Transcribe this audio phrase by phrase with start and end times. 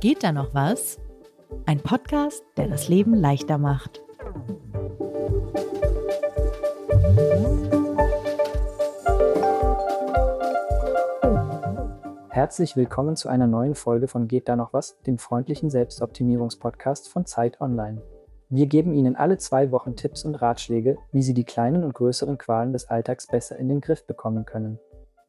[0.00, 1.00] Geht da noch was?
[1.66, 4.00] Ein Podcast, der das Leben leichter macht.
[12.28, 17.26] Herzlich willkommen zu einer neuen Folge von Geht da noch was, dem freundlichen Selbstoptimierungspodcast von
[17.26, 18.00] Zeit Online.
[18.50, 22.38] Wir geben Ihnen alle zwei Wochen Tipps und Ratschläge, wie Sie die kleinen und größeren
[22.38, 24.78] Qualen des Alltags besser in den Griff bekommen können.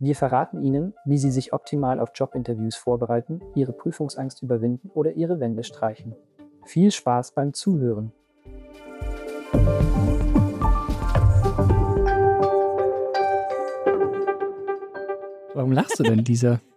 [0.02, 5.42] Wir verraten Ihnen, wie Sie sich optimal auf Jobinterviews vorbereiten, Ihre Prüfungsangst überwinden oder Ihre
[5.42, 6.16] Wände streichen.
[6.64, 8.14] Viel Spaß beim Zuhören!
[15.54, 16.62] Warum lachst du denn, dieser?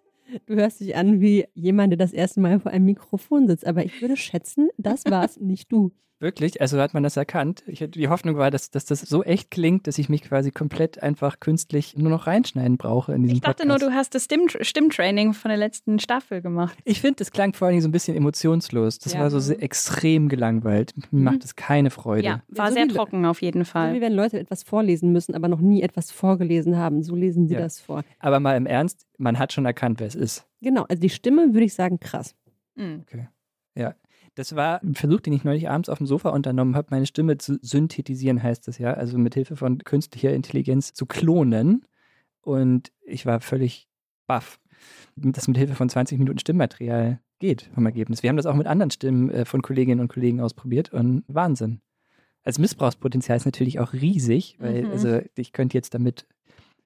[0.46, 3.66] Du hörst dich an wie jemand, der das erste Mal vor einem Mikrofon sitzt.
[3.66, 5.92] Aber ich würde schätzen, das war's, nicht du.
[6.22, 6.60] Wirklich?
[6.60, 7.64] Also hat man das erkannt?
[7.66, 11.02] Ich, die Hoffnung war, dass, dass das so echt klingt, dass ich mich quasi komplett
[11.02, 13.80] einfach künstlich nur noch reinschneiden brauche in diesem Ich dachte Podcast.
[13.82, 16.79] nur, du hast das Stimm Stimmtraining von der letzten Staffel gemacht.
[16.84, 19.01] Ich finde, das klang vor allen Dingen so ein bisschen emotionslos.
[19.01, 19.20] Das Ja.
[19.20, 20.95] war so sehr extrem gelangweilt.
[21.10, 22.24] Mir macht es keine Freude.
[22.24, 24.01] Ja, war so sehr trocken auf jeden So wie Fall.
[24.01, 27.02] wenn Leute etwas vorlesen müssen, aber noch nie etwas vorgelesen haben.
[27.02, 27.60] So lesen sie Ja.
[27.60, 28.04] das vor.
[28.20, 30.46] Aber mal im Ernst, man hat schon erkannt, wer es ist.
[30.60, 32.36] Genau, also die Stimme würde ich sagen, krass.
[32.76, 33.04] Mhm.
[34.35, 37.37] Das war ein Versuch, den ich neulich abends auf dem Sofa unternommen habe, meine Stimme
[37.38, 38.95] zu synthetisieren, heißt das ja.
[38.95, 41.85] Also mit Hilfe von künstlicher Intelligenz zu klonen.
[42.41, 43.88] Und ich war völlig
[44.27, 44.59] baff,
[45.16, 48.23] dass das mit Hilfe von 20 Minuten Stimmmaterial geht vom Ergebnis.
[48.23, 51.80] Wir haben das auch mit anderen Stimmen äh, von Kolleginnen und Kollegen ausprobiert und Wahnsinn.
[52.45, 54.91] Also Missbrauchspotenzial ist natürlich auch riesig, weil Mhm.
[54.91, 56.27] also ich könnte jetzt damit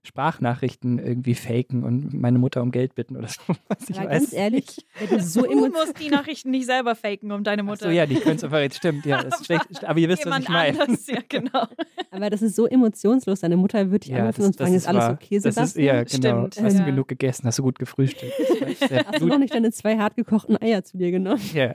[0.06, 3.40] Sprachnachrichten irgendwie faken und meine Mutter um Geld bitten oder so.
[3.68, 7.32] Was ich weiß ganz ehrlich, du so Du emotional musst die Nachrichten nicht selber faken,
[7.32, 7.84] um deine Ach Mutter.
[7.86, 9.66] so, ja, die können es aber jetzt stimmt, ja, das ist schlecht.
[9.84, 10.80] Aber ihr wisst, was Jemand ich meine.
[10.80, 11.66] anders, ja, genau.
[12.10, 13.40] aber das ist so emotionslos.
[13.40, 15.12] Deine Mutter wird dich Ja, anrufen das, und fragen, ist alles wahr.
[15.20, 15.84] okay, Das ist, Sebastian?
[15.86, 16.46] ja, genau.
[16.46, 16.78] Stimmt, Hast ja.
[16.80, 17.46] du genug gegessen?
[17.46, 18.32] Hast du gut gefrühstückt?
[19.06, 21.40] Hast du noch nicht deine zwei hart gekochten Eier zu dir genommen?
[21.52, 21.74] Ja.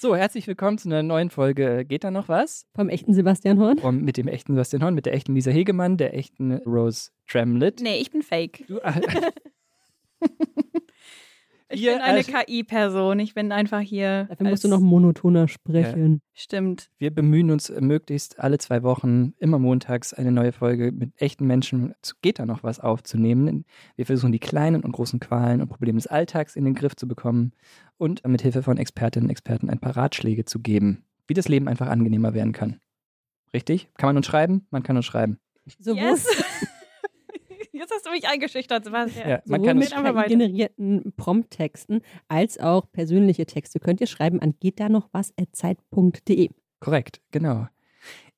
[0.00, 1.84] So, herzlich willkommen zu einer neuen Folge.
[1.84, 2.64] Geht da noch was?
[2.74, 3.78] Vom echten Sebastian Horn?
[3.80, 7.82] Und mit dem echten Sebastian Horn, mit der echten Lisa Hegemann, der echten Rose Tramlett.
[7.82, 8.64] Nee, ich bin fake.
[8.66, 8.98] Du, äh,
[11.72, 13.20] Ich Wir bin eine KI-Person.
[13.20, 14.26] Ich bin einfach hier.
[14.28, 16.20] Dafür musst du noch monotoner sprechen.
[16.34, 16.90] Stimmt.
[16.98, 21.46] wir bemühen uns äh, möglichst alle zwei Wochen, immer montags, eine neue Folge mit echten
[21.46, 23.64] Menschen zu Geht da noch was aufzunehmen.
[23.94, 27.06] Wir versuchen die kleinen und großen Qualen und Probleme des Alltags in den Griff zu
[27.06, 27.52] bekommen
[27.98, 31.68] und mit Hilfe von Expertinnen und Experten ein paar Ratschläge zu geben, wie das Leben
[31.68, 32.80] einfach angenehmer werden kann.
[33.54, 33.88] Richtig?
[33.96, 34.66] Kann man uns schreiben?
[34.70, 35.38] Man kann uns schreiben.
[35.78, 36.26] Sowohl, Yes.
[37.90, 39.28] Jetzt hast du mich eingeschüchtert, Sebastian.
[39.28, 44.40] Ja, man sowohl kann mit einfach generierten Prompttexten als auch persönliche Texte könnt ihr schreiben
[44.40, 46.50] an geht da noch was zeit.de.
[46.78, 47.66] Korrekt, genau.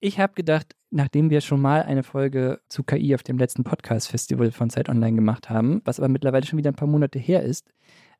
[0.00, 4.52] Ich habe gedacht, nachdem wir schon mal eine Folge zu KI auf dem letzten Podcast-Festival
[4.52, 7.68] von Zeit Online gemacht haben, was aber mittlerweile schon wieder ein paar Monate her ist,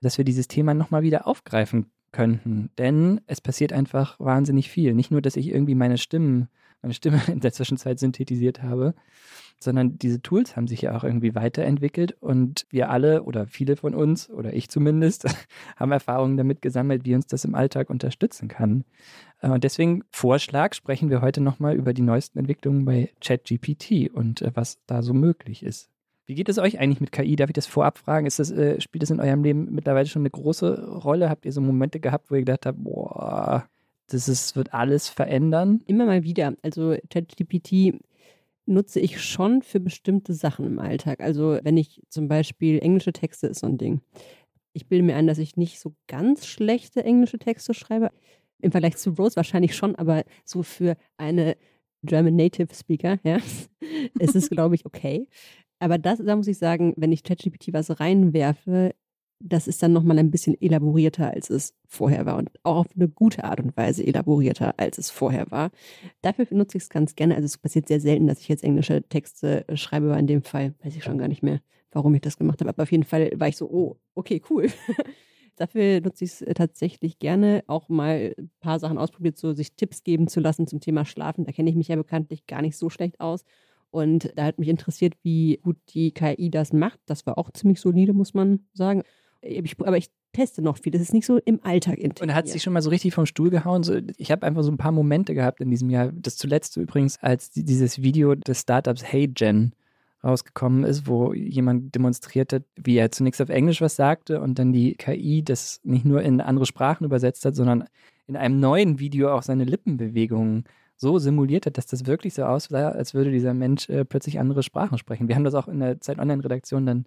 [0.03, 2.71] dass wir dieses Thema nochmal wieder aufgreifen könnten.
[2.79, 4.95] Denn es passiert einfach wahnsinnig viel.
[4.95, 6.49] Nicht nur, dass ich irgendwie meine Stimmen,
[6.83, 8.95] meine Stimme in der Zwischenzeit synthetisiert habe,
[9.59, 13.95] sondern diese Tools haben sich ja auch irgendwie weiterentwickelt und wir alle oder viele von
[13.95, 15.27] uns oder ich zumindest
[15.77, 18.85] haben Erfahrungen damit gesammelt, wie uns das im Alltag unterstützen kann.
[19.41, 24.43] Äh, Und deswegen Vorschlag, sprechen wir heute nochmal über die neuesten Entwicklungen bei ChatGPT und
[24.43, 25.92] äh, was da so möglich ist.
[26.27, 27.37] Wie geht es euch eigentlich mit KI?
[27.37, 28.27] Darf ich das vorab fragen?
[28.27, 31.29] Ist das, äh, spielt das in eurem Leben mittlerweile schon eine große Rolle?
[31.29, 33.67] Habt ihr so Momente gehabt, wo ihr gedacht habt, boah,
[34.07, 35.83] das ist, wird alles verändern?
[35.87, 36.55] Immer mal wieder.
[36.63, 37.99] Also ChatGPT
[38.67, 41.21] nutze ich schon für bestimmte Sachen im Alltag.
[41.21, 44.01] Also wenn ich zum Beispiel englische Texte ist so ein Ding.
[44.75, 48.11] Ich bilde mir ein, dass ich nicht so ganz schlechte englische Texte schreibe.
[48.61, 51.57] Im Vergleich zu Rose wahrscheinlich schon, aber so für eine
[52.05, 53.39] German Native Speaker, ja,
[54.19, 55.27] ist es, glaube ich, okay.
[55.83, 58.95] Aber das, da muss ich sagen, wenn ich ChatGPT was reinwerfe,
[59.41, 62.37] das ist dann nochmal ein bisschen elaborierter, als es vorher war.
[62.37, 65.73] Und auch auf eine gute Art und Weise elaborierter, als es vorher war.
[66.21, 67.35] Dafür nutze ich es ganz gerne.
[67.35, 70.45] Also es passiert sehr selten, dass ich jetzt englische Texte äh, schreibe, aber in dem
[70.45, 72.71] Fall weiß ich schon gar nicht mehr, warum ich das gemacht habe.
[72.71, 74.69] Aber auf jeden Fall war ich so, oh, okay, cool.
[75.57, 79.75] Dafür nutze ich es äh, tatsächlich gerne, auch mal ein paar Sachen ausprobiert, so sich
[79.75, 81.45] Tipps geben zu lassen zum Thema Schlafen.
[81.45, 83.45] Da kenne ich mich ja bekanntlich gar nicht so schlecht aus.
[83.93, 86.99] Und da hat mich interessiert, wie gut die KI das macht.
[87.07, 89.03] Das war auch ziemlich solide, muss man sagen.
[89.43, 90.93] Ich, aber ich teste noch viel.
[90.93, 92.23] Das ist nicht so im Alltag integriert.
[92.23, 93.83] Und hat sich schon mal so richtig vom Stuhl gehauen.
[93.83, 96.11] So, ich habe einfach so ein paar Momente gehabt in diesem Jahr.
[96.11, 99.73] Das zuletzt übrigens, als die- dieses Video des Startups HeyGen
[100.25, 104.73] rausgekommen ist, wo jemand demonstriert hat, wie er zunächst auf Englisch was sagte und dann
[104.73, 107.85] die KI das nicht nur in andere Sprachen übersetzt hat, sondern
[108.27, 110.65] in einem neuen Video auch seine Lippenbewegungen
[111.03, 114.63] so simuliert hat, dass das wirklich so aussah, als würde dieser Mensch äh, plötzlich andere
[114.63, 115.29] Sprachen sprechen.
[115.29, 117.05] Wir haben das auch in der Zeit Online-Redaktion dann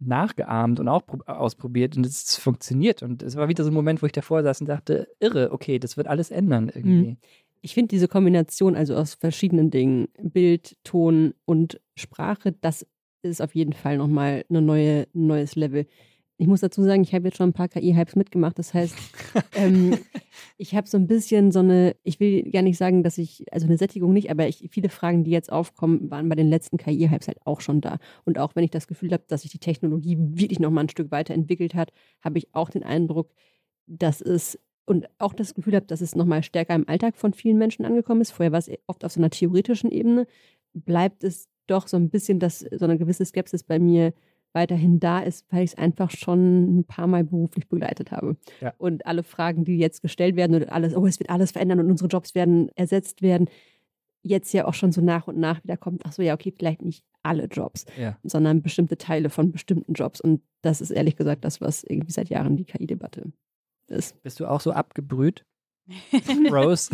[0.00, 3.02] nachgeahmt und auch ausprobiert und es funktioniert.
[3.02, 5.78] Und es war wieder so ein Moment, wo ich davor saß und dachte, irre, okay,
[5.78, 7.10] das wird alles ändern irgendwie.
[7.12, 7.16] Mhm.
[7.60, 12.86] Ich finde diese Kombination, also aus verschiedenen Dingen, Bild, Ton und Sprache, das
[13.22, 15.86] ist auf jeden Fall nochmal eine neue, ein neues Level.
[16.40, 18.58] Ich muss dazu sagen, ich habe jetzt schon ein paar KI-Hypes mitgemacht.
[18.60, 18.94] Das heißt,
[19.56, 19.98] ähm,
[20.56, 23.66] ich habe so ein bisschen so eine, ich will gar nicht sagen, dass ich, also
[23.66, 27.26] eine Sättigung nicht, aber ich, viele Fragen, die jetzt aufkommen, waren bei den letzten KI-Hypes
[27.26, 27.98] halt auch schon da.
[28.24, 31.10] Und auch wenn ich das Gefühl habe, dass sich die Technologie wirklich nochmal ein Stück
[31.10, 31.92] weiterentwickelt hat,
[32.22, 33.32] habe ich auch den Eindruck,
[33.88, 37.58] dass es und auch das Gefühl habe, dass es nochmal stärker im Alltag von vielen
[37.58, 38.30] Menschen angekommen ist.
[38.30, 40.26] Vorher war es oft auf so einer theoretischen Ebene.
[40.72, 44.14] Bleibt es doch so ein bisschen, dass so eine gewisse Skepsis bei mir
[44.52, 48.36] weiterhin da ist, weil ich es einfach schon ein paar Mal beruflich begleitet habe.
[48.60, 48.74] Ja.
[48.78, 51.90] Und alle Fragen, die jetzt gestellt werden und alles, oh, es wird alles verändern und
[51.90, 53.48] unsere Jobs werden ersetzt werden,
[54.22, 56.82] jetzt ja auch schon so nach und nach wieder kommt, ach so, ja, okay, vielleicht
[56.82, 58.18] nicht alle Jobs, Ja.
[58.22, 60.20] sondern bestimmte Teile von bestimmten Jobs.
[60.20, 63.32] Und das ist ehrlich gesagt das, was irgendwie seit Jahren die KI-Debatte
[63.88, 64.20] ist.
[64.22, 65.44] Bist du auch so abgebrüht,
[66.50, 66.90] Rose?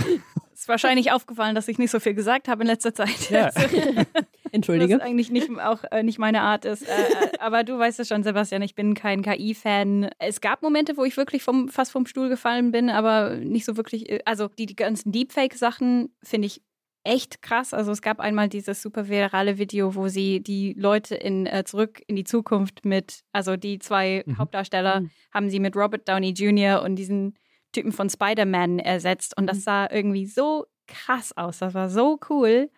[0.52, 3.28] Ist wahrscheinlich aufgefallen, dass ich nicht so viel gesagt habe in letzter Zeit.
[3.30, 3.50] Ja.
[4.52, 4.94] Entschuldige.
[4.94, 6.82] Was eigentlich nicht, auch äh, nicht meine Art ist.
[6.82, 10.10] Äh, äh, aber du weißt es schon, Sebastian, ich bin kein KI-Fan.
[10.18, 13.76] Es gab Momente, wo ich wirklich vom, fast vom Stuhl gefallen bin, aber nicht so
[13.76, 14.08] wirklich.
[14.10, 16.62] äh, Also die, die ganzen Deepfake-Sachen finde ich
[17.02, 17.74] echt krass.
[17.74, 22.00] Also es gab einmal dieses super virale Video, wo sie die Leute in äh, zurück
[22.06, 24.38] in die Zukunft mit, also die zwei Mhm.
[24.38, 25.10] Hauptdarsteller Mhm.
[25.34, 26.80] haben sie mit Robert Downey Jr.
[26.82, 27.34] und diesen
[27.74, 29.36] Typen von Spider-Man ersetzt.
[29.36, 29.62] Und das Mhm.
[29.62, 31.58] sah irgendwie so krass aus.
[31.58, 32.70] Das war so cool.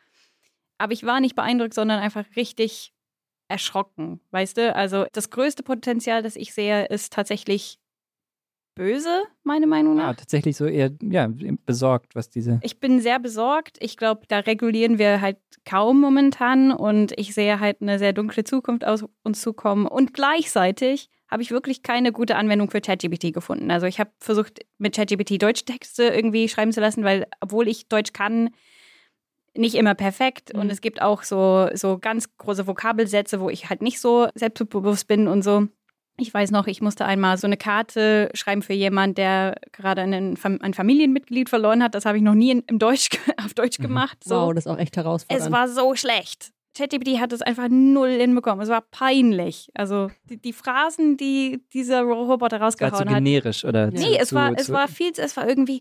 [0.78, 2.92] Aber ich war nicht beeindruckt, sondern einfach richtig
[3.48, 4.74] erschrocken, weißt du?
[4.74, 7.78] Also das größte Potenzial, das ich sehe, ist tatsächlich
[8.74, 10.16] böse, meine Meinung Ah, nach.
[10.16, 11.28] tatsächlich so eher ja,
[11.64, 12.60] besorgt, was diese.
[12.62, 13.78] Ich bin sehr besorgt.
[13.80, 18.44] Ich glaube, da regulieren wir halt kaum momentan und ich sehe halt eine sehr dunkle
[18.44, 19.86] Zukunft auf uns zukommen.
[19.86, 23.70] Und gleichzeitig habe ich wirklich keine gute Anwendung für ChatGPT gefunden.
[23.70, 28.12] Also ich habe versucht, mit ChatGPT Deutschtexte irgendwie schreiben zu lassen, weil obwohl ich Deutsch
[28.12, 28.50] kann,
[29.54, 30.52] nicht immer perfekt.
[30.52, 30.70] Und Mhm.
[30.70, 35.28] es gibt auch so, so ganz große Vokabelsätze, wo ich halt nicht so selbstbewusst bin
[35.28, 35.66] und so.
[36.18, 40.38] Ich weiß noch, ich musste einmal so eine Karte schreiben für jemanden, der gerade einen,
[40.62, 41.94] ein Familienmitglied verloren hat.
[41.94, 43.08] Das habe ich noch nie in, im Deutsch,
[43.44, 43.82] auf Deutsch Mhm.
[43.84, 44.18] gemacht.
[44.24, 44.34] So.
[44.36, 45.46] Wow, das ist auch echt herausfordernd.
[45.46, 46.52] Es war so schlecht.
[46.76, 48.62] ChatGPT hat es einfach null hinbekommen.
[48.62, 49.70] Es war peinlich.
[49.74, 53.14] Also die, die Phrasen, die dieser Roboter War zu rausgehauen hat.
[53.24, 53.94] generisch oder Ja.
[53.94, 55.80] zu, Nee, es zu, war, es zu, war viel, es war irgendwie,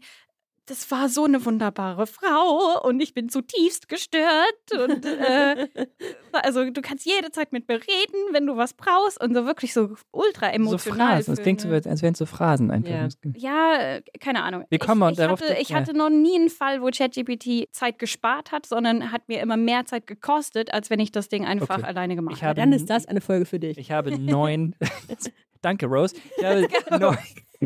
[0.68, 5.68] das war so eine wunderbare Frau und ich bin zutiefst gestört und äh,
[6.32, 9.96] also du kannst jederzeit mit mir reden, wenn du was brauchst und so wirklich so
[10.12, 11.08] ultra so emotional.
[11.18, 11.34] Phrasen.
[11.34, 12.90] Es für klingt so, eine- als wären es so Phrasen einfach.
[12.90, 13.08] Ja.
[13.36, 14.66] ja, äh, keine Ahnung.
[14.70, 15.76] Wir kommen ich, ich darauf- hatte, ich ja.
[15.78, 19.86] hatte noch nie einen Fall, wo ChatGPT Zeit gespart hat, sondern hat mir immer mehr
[19.86, 21.86] Zeit gekostet, als wenn ich das Ding einfach Okay.
[21.88, 22.46] alleine gemacht hätte.
[22.48, 23.78] habe Dann ist das eine Folge für dich.
[23.78, 24.76] Ich habe neun.
[25.62, 26.16] Danke, Rose.
[26.38, 26.68] Ich habe,
[27.00, 27.18] neun,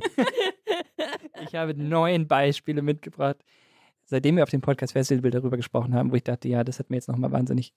[1.44, 3.38] ich habe neun Beispiele mitgebracht,
[4.06, 6.90] seitdem wir auf dem Podcast Festival darüber gesprochen haben, wo ich dachte, ja, das hat
[6.90, 7.74] mir jetzt nochmal wahnsinnig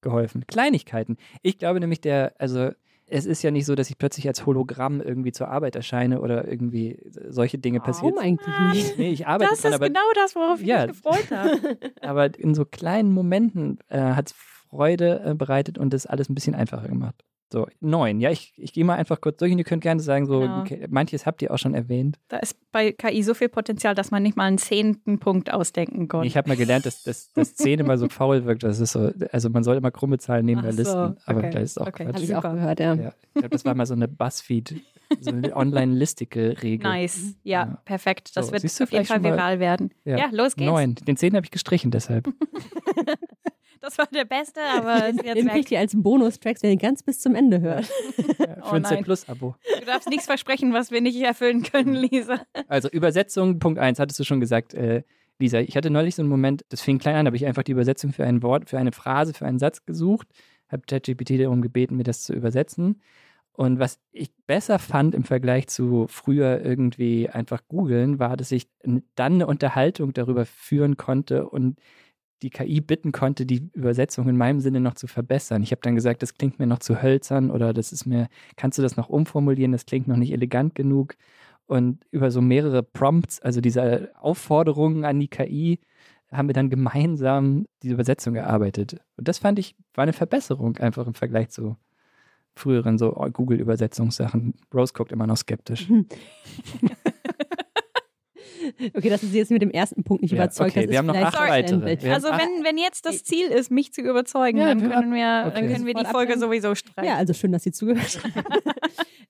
[0.00, 0.46] geholfen.
[0.46, 1.16] Kleinigkeiten.
[1.42, 2.70] Ich glaube nämlich, der, also
[3.10, 6.46] es ist ja nicht so, dass ich plötzlich als Hologramm irgendwie zur Arbeit erscheine oder
[6.46, 8.14] irgendwie solche Dinge passiert.
[8.14, 8.98] Warum eigentlich nicht?
[8.98, 10.86] Nee, ich arbeite Das dran, ist aber genau das, worauf ich Ja.
[10.86, 11.78] mich gefreut habe.
[12.02, 16.34] aber in so kleinen Momenten äh, hat es Freude äh, bereitet und das alles ein
[16.34, 17.24] bisschen einfacher gemacht.
[17.50, 18.20] So, neun.
[18.20, 20.64] Ja, ich, ich gehe mal einfach kurz durch und ihr könnt gerne sagen, so, Genau.
[20.90, 22.18] manches habt ihr auch schon erwähnt.
[22.28, 26.08] Da ist bei KI so viel Potenzial, dass man nicht mal einen zehnten Punkt ausdenken
[26.08, 26.26] konnte.
[26.26, 28.64] Ich habe mal gelernt, dass, dass, dass 10 immer so faul wirkt.
[28.64, 31.50] Das ist so, also man soll immer krumme Zahlen nehmen bei so, Listen, aber okay,
[31.52, 32.04] das ist auch okay.
[32.04, 32.14] Quatsch.
[32.16, 32.94] Habe ich auch gehört, ja.
[32.94, 34.82] Ja, ich glaube, das war mal so eine Buzzfeed,
[35.20, 36.82] so eine Online-Listicle-Regel.
[36.90, 37.34] Nice.
[37.44, 37.78] Ja, Ja.
[37.86, 38.32] perfekt.
[38.36, 39.90] Das So, wird auf jeden Fall viral werden.
[40.04, 40.18] Ja.
[40.18, 40.70] Ja, los geht's.
[40.70, 40.96] Neun.
[40.96, 42.28] Den 10 habe ich gestrichen deshalb.
[43.88, 47.02] Das war der beste, aber ist jetzt Den kriegt ihr als Bonustracks, wenn ihr ganz
[47.02, 47.90] bis zum Ende hört.
[48.16, 49.04] Ja, für Oh ein C nein.
[49.04, 49.56] Plus-Abo.
[49.80, 52.42] Du darfst nichts versprechen, was wir nicht erfüllen können, Lisa.
[52.66, 55.04] Also Übersetzung, Punkt 1, hattest du schon gesagt, äh,
[55.38, 55.60] Lisa.
[55.60, 58.12] Ich hatte neulich so einen Moment, das fing klein an, habe ich einfach die Übersetzung
[58.12, 60.28] für ein Wort, für eine Phrase, für einen Satz gesucht,
[60.68, 63.00] habe ChatGPT darum gebeten, mir das zu übersetzen.
[63.52, 68.68] Und was ich besser fand im Vergleich zu früher irgendwie einfach googeln, war, dass ich
[68.82, 69.02] dann
[69.34, 71.78] eine Unterhaltung darüber führen konnte und
[72.42, 75.62] die KI bitten konnte, die Übersetzung in meinem Sinne noch zu verbessern.
[75.62, 78.78] Ich habe dann gesagt, das klingt mir noch zu hölzern oder das ist mir, kannst
[78.78, 81.14] du das noch umformulieren, das klingt noch nicht elegant genug.
[81.66, 85.80] Und über so mehrere Prompts, also diese Aufforderungen an die KI,
[86.30, 89.00] haben wir dann gemeinsam diese Übersetzung gearbeitet.
[89.16, 91.76] Und das fand ich, war eine Verbesserung einfach im Vergleich zu
[92.54, 94.54] früheren so Google-Übersetzungssachen.
[94.74, 95.88] Rose guckt immer noch skeptisch.
[98.94, 100.90] Okay, dass du sie jetzt mit dem ersten Punkt nicht Ja, überzeugt okay, hast.
[100.90, 102.10] wir haben noch acht weitere.
[102.12, 105.44] Also wenn, wenn jetzt das Ziel ist, mich zu überzeugen, Ja, dann wir- können wir,
[105.44, 105.72] dann okay.
[105.72, 107.04] können wir die Folge sowieso streichen.
[107.08, 108.32] Ja, also schön, dass Sie zugehört haben.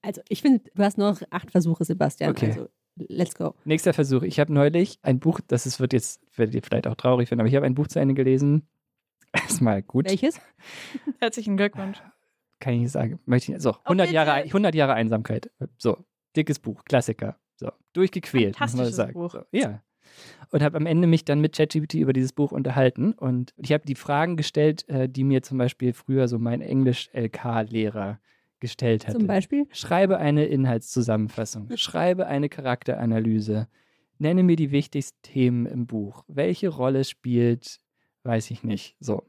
[0.01, 2.31] Also, ich finde, du hast noch acht Versuche, Sebastian.
[2.31, 2.47] Okay.
[2.53, 2.69] Also,
[3.09, 3.55] let's go.
[3.65, 4.23] Nächster Versuch.
[4.23, 7.41] Ich habe neulich ein Buch, das ist, wird jetzt, werdet ihr vielleicht auch traurig finden,
[7.41, 8.69] aber ich habe ein Buch zu Ende gelesen.
[9.33, 10.09] Erstmal gut.
[10.09, 10.41] Welches?
[11.21, 12.01] Herzlichen Glückwunsch.
[12.61, 13.19] Kann ich nicht sagen.
[13.27, 13.63] Möchte ich nicht.
[13.63, 14.15] So, 100 bitte.
[14.15, 15.51] Jahre, 100 Jahre Einsamkeit.
[15.79, 15.99] So,
[16.37, 17.37] dickes Buch, Klassiker.
[17.59, 19.13] So, durchgequält, muss man sagen.
[19.15, 19.33] Buch.
[19.33, 19.83] So, ja.
[20.51, 23.13] Und habe am Ende mich dann mit ChatGPT über dieses Buch unterhalten.
[23.13, 28.19] Und ich habe die Fragen gestellt, äh, die mir zum Beispiel früher so mein Englisch-LK-Lehrer
[28.61, 29.19] gestellt hatte.
[29.19, 29.67] Zum Beispiel?
[29.71, 31.69] Schreibe eine Inhaltszusammenfassung.
[31.77, 33.69] Schreibe eine Charakteranalyse.
[34.19, 36.25] Nenne mir die wichtigsten Themen im Buch.
[36.27, 37.81] Welche Rolle spielt,
[38.25, 38.97] weiß ich nicht.
[38.99, 39.25] So.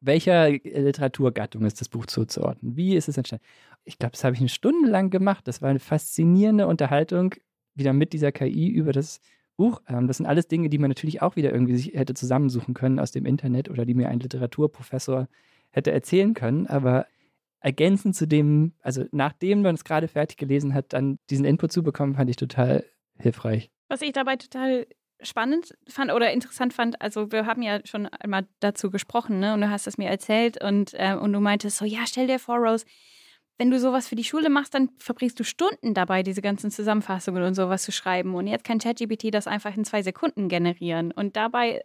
[0.00, 2.76] Welcher Literaturgattung ist das Buch zuzuordnen?
[2.76, 3.44] Wie ist es entstanden?
[3.84, 5.46] Ich glaube, das habe ich eine Stunde lang gemacht.
[5.46, 7.34] Das war eine faszinierende Unterhaltung
[7.74, 9.20] wieder mit dieser KI über das
[9.56, 9.82] Buch.
[9.88, 12.98] Ähm, das sind alles Dinge, die man natürlich auch wieder irgendwie sich hätte zusammensuchen können
[12.98, 15.28] aus dem Internet oder die mir ein Literaturprofessor
[15.70, 16.66] hätte erzählen können.
[16.66, 17.06] Aber
[17.60, 21.82] ergänzend zu dem, also nachdem man es gerade fertig gelesen hat, dann diesen Input zu
[21.82, 22.84] bekommen, fand ich total
[23.18, 23.70] hilfreich.
[23.88, 24.86] Was ich dabei total
[25.22, 29.54] spannend fand oder interessant fand, also wir haben ja schon einmal dazu gesprochen, ne?
[29.54, 32.38] Und du hast es mir erzählt und, äh, und du meintest so, ja, stell dir
[32.38, 32.84] vor, Rose,
[33.58, 37.42] wenn du sowas für die Schule machst, dann verbringst du Stunden dabei, diese ganzen Zusammenfassungen
[37.44, 38.34] und sowas zu schreiben.
[38.34, 41.12] Und jetzt kann ChatGPT das einfach in zwei Sekunden generieren.
[41.12, 41.84] Und dabei,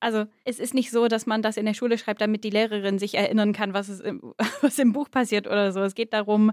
[0.00, 2.98] also es ist nicht so, dass man das in der Schule schreibt, damit die Lehrerin
[2.98, 5.82] sich erinnern kann, was, es im, was im Buch passiert oder so.
[5.82, 6.52] Es geht darum,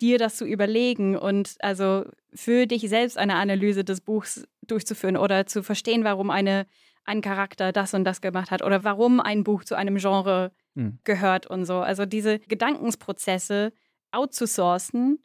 [0.00, 5.46] dir das zu überlegen und also für dich selbst eine Analyse des Buchs durchzuführen oder
[5.46, 6.66] zu verstehen, warum eine,
[7.04, 10.98] ein Charakter das und das gemacht hat oder warum ein Buch zu einem Genre Hm.
[11.04, 11.78] gehört und so.
[11.78, 13.72] Also diese Gedankensprozesse
[14.14, 15.18] outzusourcen,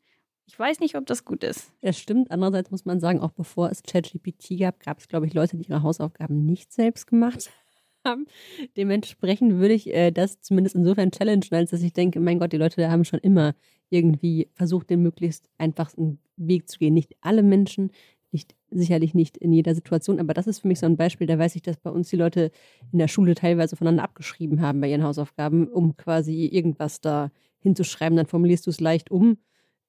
[0.50, 1.72] ich weiß nicht, ob das gut ist.
[1.82, 2.32] Das stimmt.
[2.32, 5.70] Andererseits muss man sagen, auch bevor es ChatGPT gab, gab es, glaube ich, Leute, die
[5.70, 7.52] ihre Hausaufgaben nicht selbst gemacht
[8.06, 8.26] haben.
[8.76, 12.58] Dementsprechend würde ich äh, das zumindest insofern challengen, als dass ich denke, mein Gott, die
[12.58, 13.54] Leute haben schon immer
[13.92, 16.96] irgendwie versucht, den möglichst einfachsten Weg zu gehen.
[16.96, 17.92] Nicht alle Menschen,
[18.32, 21.38] nicht, sicherlich nicht in jeder Situation, aber das ist für mich so ein Beispiel, da
[21.38, 22.52] weiß ich, dass bei uns die Leute
[22.92, 28.18] in der Schule teilweise voneinander abgeschrieben haben bei ihren Hausaufgaben, um quasi irgendwas da hinzuschreiben.
[28.18, 29.38] Dann formulierst du es leicht um.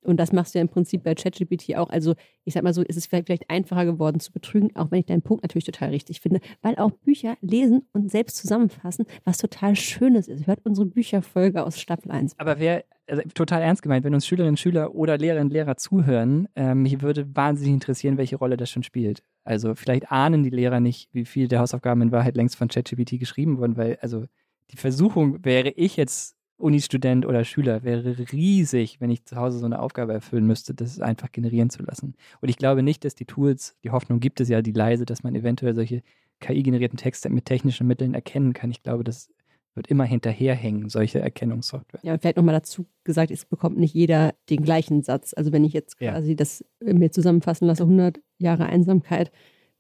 [0.03, 1.91] Und das machst du ja im Prinzip bei ChatGPT auch.
[1.91, 5.01] Also, ich sag mal so, es ist vielleicht, vielleicht einfacher geworden zu betrügen, auch wenn
[5.01, 9.39] ich deinen Punkt natürlich total richtig finde, weil auch Bücher lesen und selbst zusammenfassen, was
[9.39, 10.47] total Schönes ist.
[10.47, 12.39] Hört unsere Bücherfolge aus Staffel 1.
[12.39, 15.77] Aber wer, also total ernst gemeint, wenn uns Schülerinnen und Schüler oder Lehrerinnen und Lehrer
[15.77, 19.23] zuhören, ähm, mich würde wahnsinnig interessieren, welche Rolle das schon spielt.
[19.45, 23.19] Also vielleicht ahnen die Lehrer nicht, wie viel der Hausaufgaben in Wahrheit längst von ChatGPT
[23.19, 24.25] geschrieben wurden, weil also
[24.71, 29.67] die Versuchung wäre ich jetzt Unistudent oder Schüler, wäre riesig, wenn ich zu Hause so
[29.67, 32.15] eine Aufgabe erfüllen müsste, das einfach generieren zu lassen.
[32.41, 35.23] Und ich glaube nicht, dass die Tools, die Hoffnung gibt es ja, die leise, dass
[35.23, 36.03] man eventuell solche
[36.41, 38.71] KI-generierten Texte mit technischen Mitteln erkennen kann.
[38.71, 39.31] Ich glaube, das
[39.75, 42.01] wird immer hinterherhängen, solche Erkennungssoftware.
[42.03, 45.33] Ja, und vielleicht nochmal dazu gesagt, es bekommt nicht jeder den gleichen Satz.
[45.35, 46.13] Also wenn ich jetzt Ja.
[46.13, 49.31] quasi das mir zusammenfassen lasse, 100 Jahre Einsamkeit,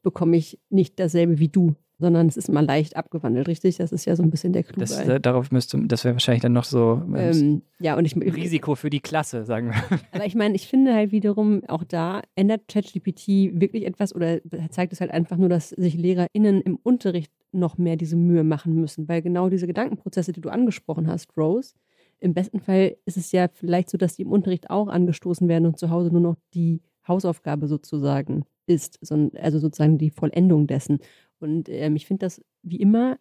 [0.02, 3.76] bekomme ich nicht dasselbe wie du, sondern es ist immer leicht abgewandelt, richtig?
[3.76, 4.80] Das ist ja so ein bisschen der Clou.
[4.80, 8.16] Das, äh, darauf müsste, das wäre wahrscheinlich dann noch so ähm, ähm, ja, und ich,
[8.16, 9.98] Risiko für die Klasse, sagen wir.
[10.12, 13.28] Aber ich meine, ich finde halt wiederum, auch da ändert ChatGPT
[13.60, 14.40] wirklich etwas oder
[14.70, 18.74] zeigt es halt einfach nur, dass sich LehrerInnen im Unterricht noch mehr diese Mühe machen
[18.80, 21.74] müssen, weil genau diese Gedankenprozesse, die du angesprochen hast, Rose,
[22.20, 25.66] im besten Fall ist es ja vielleicht so, dass die im Unterricht auch angestoßen werden
[25.66, 30.98] und zu Hause nur noch die Hausaufgabe sozusagen ist, sondern- also sozusagen die Vollendung dessen.
[31.42, 33.18] Und ähm, ich finde das wie immer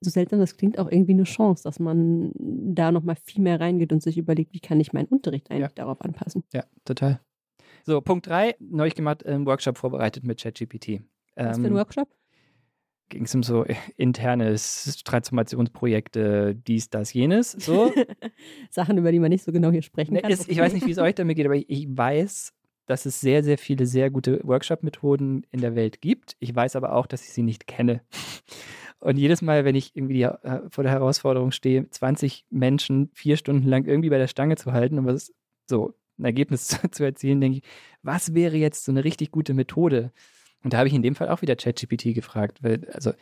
[0.00, 3.92] so seltsam das klingt, auch irgendwie eine Chance, dass man da nochmal viel mehr reingeht
[3.92, 6.44] und sich überlegt, wie kann ich meinen Unterricht eigentlich darauf anpassen.
[6.52, 7.20] Ja, total.
[7.84, 11.02] So, Punkt 3, neu gemacht, einen Workshop vorbereitet mit ChatGPT.
[11.34, 12.08] Was für ein Ähm, Workshop?
[13.08, 13.64] Ging es um so
[13.96, 17.52] internes Transformationsprojekte, dies, das, jenes.
[17.52, 17.92] So.
[18.70, 20.30] Sachen, über die man nicht so genau hier sprechen Ne, kann.
[20.30, 22.52] ist, ich weiß nicht, wie es euch damit geht, aber ich, ich weiß,
[22.88, 26.36] dass es sehr, sehr viele sehr gute Workshop-Methoden in der Welt gibt.
[26.40, 28.00] Ich weiß aber auch, dass ich sie nicht kenne.
[29.00, 33.68] Und jedes Mal, wenn ich irgendwie äh, vor der Herausforderung stehe, 20 Menschen vier Stunden
[33.68, 35.32] lang irgendwie bei der Stange zu halten und was
[35.66, 37.64] so ein Ergebnis zu erzielen, denke ich,
[38.02, 40.10] was wäre jetzt so eine richtig gute Methode?
[40.64, 43.12] Und da habe ich in dem Fall auch wieder ChatGPT gefragt, weil, also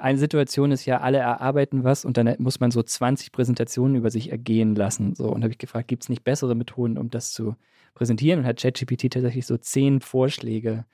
[0.00, 4.10] eine Situation ist ja, alle erarbeiten was und dann muss man so 20 Präsentationen über
[4.10, 5.14] sich ergehen lassen.
[5.14, 7.56] So, und habe ich gefragt, gibt es nicht bessere Methoden, um das zu
[7.94, 8.40] präsentieren?
[8.40, 10.84] Und hat ChatGPT tatsächlich so zehn Vorschläge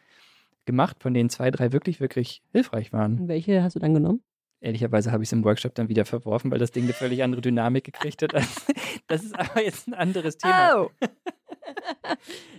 [0.66, 3.21] gemacht, von denen zwei, drei wirklich, wirklich hilfreich waren.
[3.21, 4.23] Und welche hast du dann genommen?
[4.62, 7.40] Ehrlicherweise habe ich es im Workshop dann wieder verworfen, weil das Ding eine völlig andere
[7.40, 8.35] Dynamik gekriegt hat.
[9.09, 10.83] Das ist aber jetzt ein anderes Thema.
[10.83, 10.90] Oh!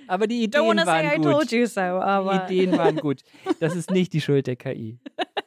[0.08, 1.52] Aber die Don't Ideen wanna say I waren told gut.
[1.52, 2.46] you so, aber.
[2.50, 3.24] Die Ideen waren gut.
[3.60, 5.00] Das ist nicht die Schuld der KI.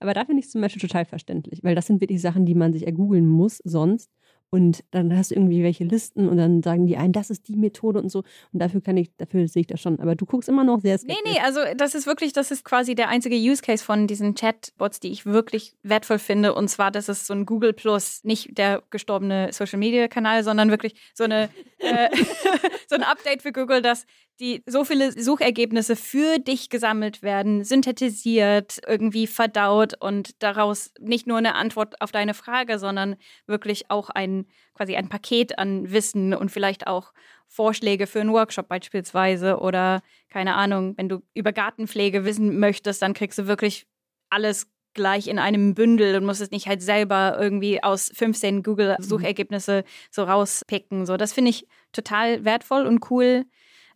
[0.00, 2.54] Aber da finde ich es zum Beispiel total verständlich, weil das sind wirklich Sachen, die
[2.54, 4.10] man sich ergoogeln muss sonst.
[4.48, 7.56] Und dann hast du irgendwie welche Listen und dann sagen die einen, das ist die
[7.56, 8.20] Methode und so.
[8.52, 9.98] Und dafür kann ich, dafür sehe ich das schon.
[9.98, 11.32] Aber du guckst immer noch sehr Nee, skeptisch.
[11.32, 15.00] nee, also das ist wirklich, das ist quasi der einzige Use Case von diesen Chatbots,
[15.00, 16.54] die ich wirklich wertvoll finde.
[16.54, 20.70] Und zwar, das ist so ein Google Plus, nicht der gestorbene Social Media Kanal, sondern
[20.70, 21.48] wirklich so eine
[21.78, 22.08] äh,
[22.88, 24.06] so ein Update für Google, dass
[24.40, 31.38] die so viele Suchergebnisse für dich gesammelt werden, synthetisiert, irgendwie verdaut und daraus nicht nur
[31.38, 33.16] eine Antwort auf deine Frage, sondern
[33.46, 37.12] wirklich auch ein quasi ein Paket an Wissen und vielleicht auch
[37.48, 43.14] Vorschläge für einen Workshop beispielsweise oder keine Ahnung, wenn du über Gartenpflege wissen möchtest, dann
[43.14, 43.86] kriegst du wirklich
[44.28, 49.84] alles gleich in einem Bündel und musst es nicht halt selber irgendwie aus 15 Google-Suchergebnisse
[50.10, 51.06] so rauspicken.
[51.06, 53.44] So, das finde ich total wertvoll und cool.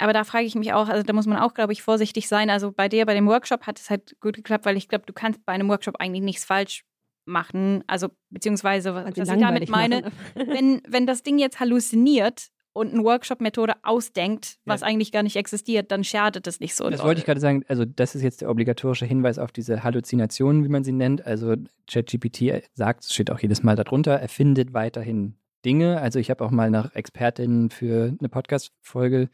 [0.00, 2.50] Aber da frage ich mich auch, also da muss man auch, glaube ich, vorsichtig sein.
[2.50, 5.12] Also bei dir, bei dem Workshop hat es halt gut geklappt, weil ich glaube, du
[5.12, 6.84] kannst bei einem Workshop eigentlich nichts falsch
[7.26, 7.84] machen.
[7.86, 10.12] Also beziehungsweise, was, Also ich damit meine, machen.
[10.34, 14.86] wenn, wenn das Ding jetzt halluziniert und eine Workshop-Methode ausdenkt, was Ja.
[14.86, 16.88] eigentlich gar nicht existiert, dann schadet es nicht so.
[16.88, 17.64] Das wollte ich gerade sagen.
[17.68, 21.26] Also, das ist jetzt der obligatorische Hinweis auf diese Halluzinationen, wie man sie nennt.
[21.26, 21.56] Also,
[21.90, 26.00] ChatGPT sagt, es steht auch jedes Mal darunter, erfindet weiterhin Dinge.
[26.00, 29.28] Also, ich habe auch mal nach Expertinnen für eine Podcast-Folge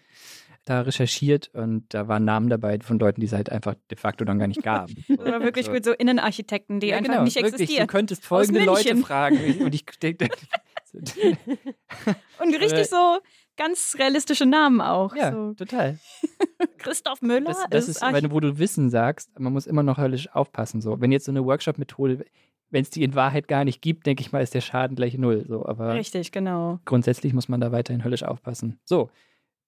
[0.66, 4.25] da recherchiert und da waren Namen dabei von Leuten, die es halt einfach de facto
[4.25, 4.90] dann gar nicht gab.
[5.08, 5.73] Oder wirklich so.
[5.73, 7.52] gut so Innenarchitekten, die ja, einfach genau, nicht wirklich.
[7.52, 7.87] Du existieren.
[7.87, 9.38] könntest folgende Leute fragen.
[9.62, 10.28] Und ich denke,
[10.96, 13.18] Und richtig Äh, so
[13.56, 15.14] ganz realistische Namen auch.
[15.14, 15.99] ja, So total.
[16.78, 19.99] Christoph Müller Das, das ist, wenn du, wo du Wissen sagst, man muss immer noch
[19.99, 20.80] höllisch aufpassen.
[20.80, 21.00] So.
[21.00, 22.25] Wenn jetzt so eine Workshop-Methode,
[22.70, 25.16] wenn es die in Wahrheit gar nicht gibt, denke ich mal, ist der Schaden gleich
[25.16, 25.44] null.
[25.46, 25.64] So.
[25.64, 26.80] Aber Richtig, genau.
[26.85, 28.80] grundsätzlich muss man da weiterhin höllisch aufpassen.
[28.85, 29.11] So,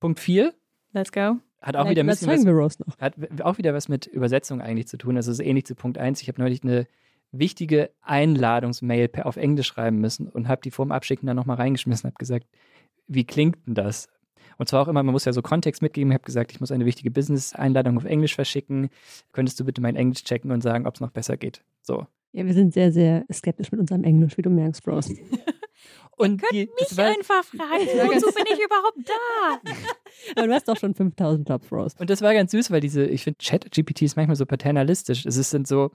[0.00, 0.54] Punkt 4
[0.92, 1.36] Let's go.
[1.60, 5.16] hat auch wieder, ein bisschen was, hat auch wieder was mit Übersetzung eigentlich zu tun.
[5.16, 6.22] Also es ist ähnlich zu Punkt 1.
[6.22, 6.86] Ich habe neulich eine
[7.32, 12.06] wichtige Einladungsmail per- auf Englisch schreiben müssen und habe die vorm Abschicken dann nochmal reingeschmissen
[12.06, 12.46] und habe gesagt,
[13.06, 14.08] wie klingt denn das?
[14.56, 16.10] Und zwar auch immer, man muss ja so Kontext mitgeben.
[16.10, 18.88] Ich habe gesagt, ich muss eine wichtige Business-Einladung auf Englisch verschicken.
[19.32, 21.62] Könntest du bitte mein Englisch checken und sagen, ob es noch besser geht?
[21.82, 22.06] So.
[22.32, 25.14] Ja, wir sind sehr, sehr skeptisch mit unserem Englisch, wie du merkst, Rose.
[26.18, 29.70] Und Könnt die, mich war, einfach fragen, wozu bin ich überhaupt da?
[30.36, 31.96] Aber du hast doch schon 5000 Jobs, Rose.
[31.98, 35.24] Und das war ganz süß, weil diese, ich finde, Chat-GPT ist manchmal so paternalistisch.
[35.26, 35.90] Es ist dann so,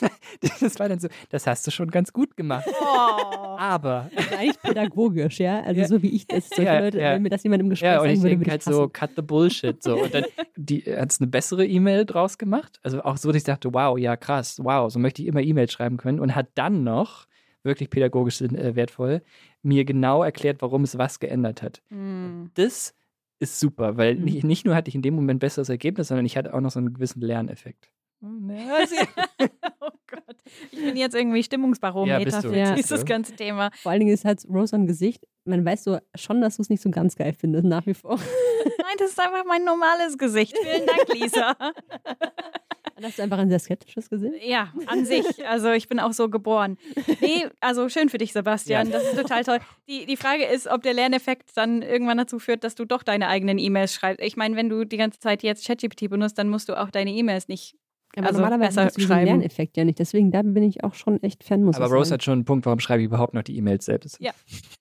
[0.60, 2.66] das war dann so, das hast du schon ganz gut gemacht.
[2.68, 3.56] Oh.
[3.58, 5.60] Aber, Das ist eigentlich pädagogisch, ja?
[5.62, 5.88] Also Ja.
[5.88, 7.12] so wie ich das, solche Ja, Leute, ja.
[7.14, 8.66] wenn mir das jemand im Gespräch ja, und sagen ich würde, denke würde halt ich
[8.66, 8.76] hassen.
[8.76, 9.82] so, cut the bullshit.
[9.82, 9.96] So.
[10.02, 12.78] Und dann hat es eine bessere E-Mail draus gemacht.
[12.82, 15.72] Also auch so, dass ich dachte, wow, ja krass, wow, so möchte ich immer E-Mails
[15.72, 16.20] schreiben können.
[16.20, 17.26] Und hat dann noch,
[17.62, 19.22] wirklich pädagogisch äh, wertvoll,
[19.64, 21.82] mir genau erklärt, warum es was geändert hat.
[21.88, 22.50] Hm.
[22.54, 22.94] Das
[23.40, 24.24] ist super, weil Mhm.
[24.24, 26.70] nicht, nicht nur hatte ich in dem Moment besseres Ergebnis, sondern ich hatte auch noch
[26.70, 27.90] so einen gewissen Lerneffekt.
[28.22, 28.94] Also,
[29.80, 30.36] oh Gott.
[30.70, 32.74] Ich bin jetzt irgendwie Stimmungsbarometer Ja, für Ja.
[32.74, 33.70] dieses ganze Thema.
[33.82, 35.26] Vor allen Dingen ist halt Rose ein Gesicht.
[35.44, 38.16] Man weiß so schon, dass du es nicht so ganz geil findest, nach wie vor.
[38.78, 40.56] Nein, das ist einfach mein normales Gesicht.
[40.56, 41.56] Vielen Dank, Lisa.
[43.02, 44.44] Hast du einfach ein sehr skeptisches Gesicht.
[44.44, 45.24] Ja, an sich.
[45.46, 46.78] Also ich bin auch so geboren.
[47.20, 48.88] Nee, also schön für dich, Sebastian.
[48.88, 48.92] Ja.
[48.92, 49.58] Das ist total toll.
[49.88, 53.28] Die, die Frage ist, ob der Lerneffekt dann irgendwann dazu führt, dass du doch deine
[53.28, 54.22] eigenen E-Mails schreibst.
[54.22, 57.10] Ich meine, wenn du die ganze Zeit jetzt ChatGPT benutzt, dann musst du auch deine
[57.10, 57.76] E-Mails nicht.
[58.16, 59.26] Aber Also normalerweise besser hast du diesen schreiben.
[59.26, 59.98] Lerneffekt ja nicht.
[59.98, 62.14] Deswegen, da bin ich auch schon echt Fan, muss aber ich Rose sagen.
[62.14, 64.16] hat schon einen Punkt, warum schreibe ich überhaupt noch die E-Mails selbst?
[64.20, 64.32] Ja.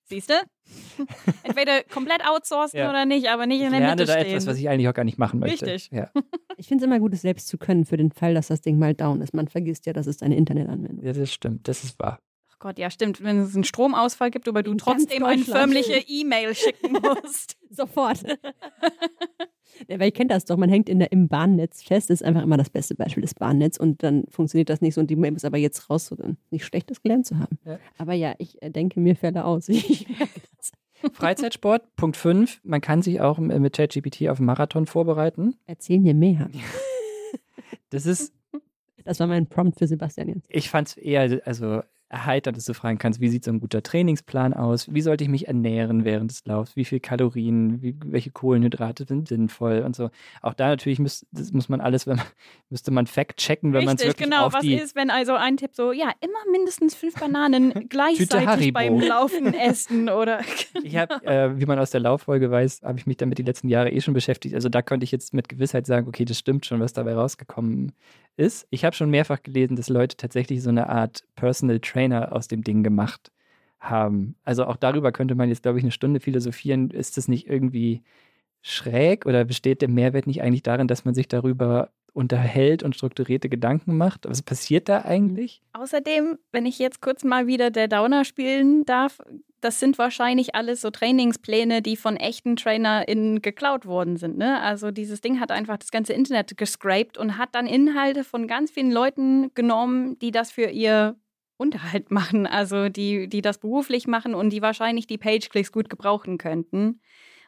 [0.06, 0.34] Siehst du?
[1.44, 2.90] Entweder komplett outsourcen Ja.
[2.90, 4.28] oder nicht, aber nicht Ich in der lerne Mitte da stehen.
[4.32, 5.66] etwas, was ich eigentlich auch gar nicht machen möchte.
[5.66, 5.90] Richtig.
[5.92, 6.10] Ja.
[6.56, 8.78] Ich finde es immer gut, es selbst zu können, für den Fall, dass das Ding
[8.78, 9.34] mal down ist.
[9.34, 12.20] Man vergisst ja, dass es eine Internetanwendung ja, das stimmt, das ist wahr.
[12.64, 13.22] Gott, ja, stimmt.
[13.22, 17.58] Wenn es einen Stromausfall gibt, aber du In trotzdem eine förmliche E-Mail schicken musst.
[17.70, 18.24] Sofort.
[19.90, 22.26] ja, weil ich kenne das doch, man hängt in der, im Bahnnetz fest, das ist
[22.26, 25.18] einfach immer das beste Beispiel, das Bahnnetz und dann funktioniert das nicht so und die
[25.18, 27.60] Mail ist aber jetzt raus, so dann nicht schlechtes gelernt zu haben.
[27.66, 27.80] Ja.
[27.98, 29.68] Aber ja, ich äh, denke mir Fälle aus.
[29.74, 30.08] Ich.
[31.12, 32.62] Freizeitsport, Punkt 5.
[32.64, 35.58] Man kann sich auch mit ChatGPT auf einen Marathon vorbereiten.
[35.66, 36.50] Erzähl mir mehr.
[37.90, 38.32] Das ist,
[39.04, 40.48] Das war mein Prompt für Sebastian jetzt.
[40.50, 41.82] ich fand es eher, also
[42.14, 44.94] erheiternd, dass du fragen kannst, wie sieht so ein guter Trainingsplan aus?
[44.94, 46.76] Wie sollte ich mich ernähren während des Laufs?
[46.76, 47.82] Wie viel Kalorien?
[47.82, 50.12] Wie, welche Kohlenhydrate sind sinnvoll und so?
[50.42, 52.26] Auch da natürlich muss, das muss man alles, wenn man,
[52.70, 54.46] müsste man fact checken, wenn man es Richtig, wirklich genau.
[54.46, 58.72] auf Was die ist, wenn also ein Tipp so, ja, immer mindestens fünf Bananen gleichzeitig
[58.72, 60.42] beim Laufen essen oder.
[60.84, 63.70] Ich habe, äh, wie man aus der Lauffolge weiß, habe ich mich damit die letzten
[63.70, 64.54] Jahre eh schon beschäftigt.
[64.54, 67.94] Also da konnte ich jetzt mit Gewissheit sagen, okay, das stimmt schon, was dabei rausgekommen
[68.38, 68.68] ist.
[68.70, 72.64] Ich habe schon mehrfach gelesen, dass Leute tatsächlich so eine Art Personal Trainer aus dem
[72.64, 73.32] Ding gemacht
[73.80, 74.36] haben.
[74.44, 76.90] Also auch darüber könnte man jetzt, glaube ich, eine Stunde philosophieren.
[76.90, 78.04] Ist das nicht irgendwie
[78.62, 83.50] schräg oder besteht der Mehrwert nicht eigentlich darin, dass man sich darüber unterhält und strukturierte
[83.50, 84.30] Gedanken macht?
[84.30, 85.62] Was passiert da eigentlich?
[85.74, 89.20] Außerdem, wenn ich jetzt kurz mal wieder der Downer spielen darf,
[89.62, 94.38] das sind wahrscheinlich alles so Trainingspläne, die von echten TrainerInnen geklaut worden sind.
[94.38, 94.62] Ne?
[94.62, 98.72] Also dieses Ding hat einfach das ganze Internet gescraped und hat dann Inhalte von ganz
[98.72, 101.16] vielen Leuten genommen, die das für ihr
[101.58, 106.38] Unterhalt machen, also die, die das beruflich machen und die wahrscheinlich die Page-Clicks gut gebrauchen
[106.38, 107.00] könnten.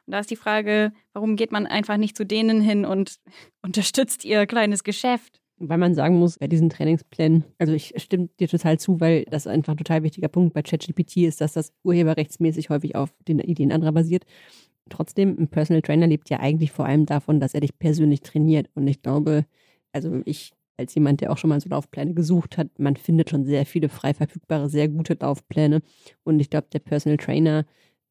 [0.05, 3.17] Und da ist die Frage, warum geht man einfach nicht zu denen hin und
[3.61, 5.41] unterstützt ihr kleines Geschäft?
[5.57, 9.47] Weil man sagen muss, bei diesen Trainingsplänen, also ich stimme dir total zu, weil das
[9.47, 13.71] einfach ein total wichtiger Punkt bei ChatGPT ist, dass das urheberrechtsmäßig häufig auf den Ideen
[13.71, 14.25] anderer basiert.
[14.89, 18.69] Trotzdem, ein Personal Trainer lebt ja eigentlich vor allem davon, dass er dich persönlich trainiert.
[18.75, 19.45] Und ich glaube,
[19.93, 23.45] also ich als jemand, der auch schon mal so Laufpläne gesucht hat, man findet schon
[23.45, 25.81] sehr viele frei verfügbare, sehr gute Laufpläne.
[26.23, 27.65] Und ich glaube, der Personal Trainer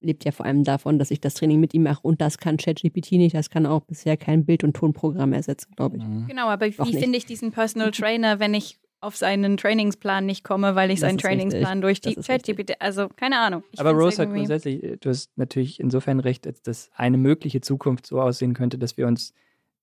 [0.05, 2.57] lebt ja vor allem davon, dass ich das Training mit ihm mache und das kann
[2.57, 6.05] ChatGPT nicht, das kann auch bisher kein Bild- und Tonprogramm ersetzen, glaube ich.
[6.05, 6.27] Mhm.
[6.29, 10.75] Genau, aber wie finde ich diesen Personal Trainer, wenn ich auf seinen Trainingsplan nicht komme,
[10.75, 13.63] weil ich das seinen Trainingsplan durch die ChatGPT, also keine Ahnung.
[13.77, 18.21] aber Rose hat grundsätzlich, äh, du hast natürlich insofern recht, dass eine mögliche Zukunft so
[18.21, 19.35] aussehen könnte, dass wir uns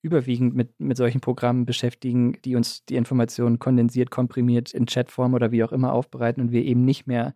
[0.02, 5.52] überwiegend mit, mit solchen Programmen beschäftigen, die uns die Informationen kondensiert, komprimiert in Chatform oder
[5.52, 7.36] wie auch immer aufbereiten und wir eben nicht mehr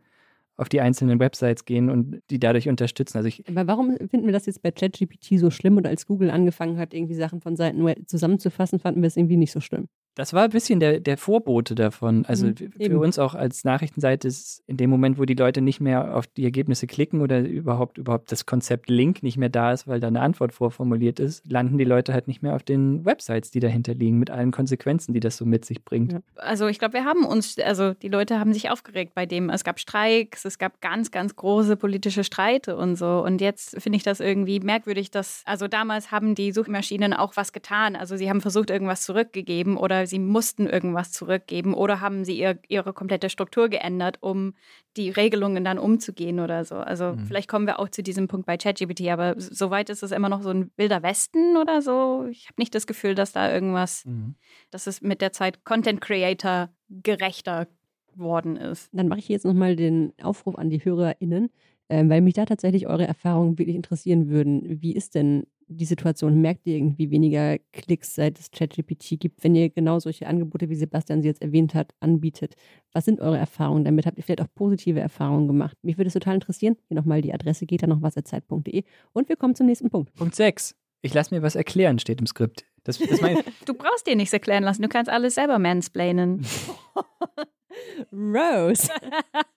[0.57, 3.17] auf die einzelnen Websites gehen und die dadurch unterstützen.
[3.17, 6.29] Also ich Aber warum finden wir das jetzt bei ChatGPT so schlimm und als Google
[6.29, 9.87] angefangen hat, irgendwie Sachen von Seiten zusammenzufassen, fanden wir es irgendwie nicht so schlimm?
[10.15, 12.25] Das war ein bisschen der, der Vorbote davon.
[12.25, 12.97] Also mhm, für eben.
[12.97, 16.45] uns auch als Nachrichtenseite ist in dem Moment, wo die Leute nicht mehr auf die
[16.45, 20.21] Ergebnisse klicken oder überhaupt überhaupt das Konzept Link nicht mehr da ist, weil da eine
[20.21, 24.17] Antwort vorformuliert ist, landen die Leute halt nicht mehr auf den Websites, die dahinter liegen,
[24.17, 26.13] mit allen Konsequenzen, die das so mit sich bringt.
[26.13, 26.19] Ja.
[26.37, 29.49] Also ich glaube, wir haben uns, also die Leute haben sich aufgeregt bei dem.
[29.49, 33.21] Es gab Streiks, es gab ganz, ganz große politische Streite und so.
[33.23, 37.51] Und jetzt finde ich das irgendwie merkwürdig, dass, also damals haben die Suchmaschinen auch was
[37.51, 37.97] getan.
[37.97, 42.59] Also sie haben versucht, irgendwas zurückgegeben oder sie mussten irgendwas zurückgeben oder haben sie ihr,
[42.67, 44.53] ihre komplette Struktur geändert, um
[44.97, 46.75] die Regelungen dann umzugehen oder so.
[46.75, 47.25] Also mhm.
[47.25, 50.41] vielleicht kommen wir auch zu diesem Punkt bei ChatGPT, aber soweit ist es immer noch
[50.41, 52.25] so ein wilder Westen oder so.
[52.29, 54.35] Ich habe nicht das Gefühl, dass da irgendwas, mhm.
[54.71, 57.67] dass es mit der Zeit Content Creator gerechter
[58.15, 58.89] worden ist.
[58.93, 61.49] Dann mache ich jetzt nochmal den Aufruf an die HörerInnen,
[61.87, 64.81] äh, weil mich da tatsächlich eure Erfahrungen wirklich interessieren würden.
[64.81, 66.41] Wie ist denn die Situation?
[66.41, 70.75] Merkt ihr irgendwie weniger Klicks, seit es ChatGPT gibt, wenn ihr genau solche Angebote, wie
[70.75, 72.55] Sebastian sie jetzt erwähnt hat, anbietet?
[72.91, 74.05] Was sind eure Erfahrungen damit?
[74.05, 75.77] Habt ihr vielleicht auch positive Erfahrungen gemacht?
[75.81, 76.77] Mich würde es total interessieren.
[76.87, 78.83] Hier nochmal die Adresse geht da noch was zeit.de.
[79.13, 80.13] Und wir kommen zum nächsten Punkt.
[80.13, 80.75] Punkt 6.
[81.01, 82.65] Ich lasse mir was erklären, steht im Skript.
[82.83, 83.37] Das, das mein...
[83.65, 84.81] du brauchst dir nichts erklären lassen.
[84.81, 86.45] Du kannst alles selber mansplainen.
[88.11, 88.89] Rose.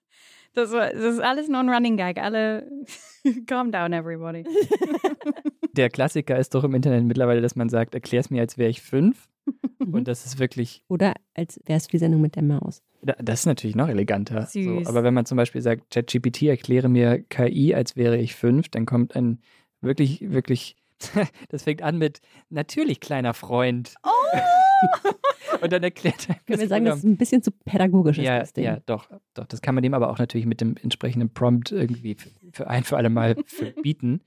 [0.59, 2.19] Das, das, ist alles nur ein Running Gag.
[2.19, 2.69] Alle,
[3.47, 4.45] calm down, everybody.
[5.77, 8.69] Der Klassiker ist doch im Internet mittlerweile, dass man sagt, erklär es mir, als wäre
[8.69, 9.29] ich fünf.
[9.79, 10.83] Und das ist wirklich.
[10.89, 12.83] Oder als wäre es die Sendung mit der Maus.
[13.03, 14.47] Das ist natürlich noch eleganter.
[14.47, 18.69] So, aber wenn man zum Beispiel sagt, ChatGPT, erkläre mir KI, als wäre ich fünf,
[18.69, 19.41] dann kommt ein
[19.81, 20.77] wirklich, wirklich,
[21.49, 23.95] das fängt an mit, natürlich, kleiner Freund.
[24.03, 24.39] Oh!
[25.61, 28.19] und dann erklärt er Können wir sagen, das ist ein bisschen zu pädagogisch.
[28.19, 29.47] Ja, ja, doch, doch.
[29.47, 32.17] Das kann man dem aber auch natürlich mit dem entsprechenden Prompt irgendwie
[32.53, 33.37] für ein für alle Mal
[33.83, 34.21] bieten.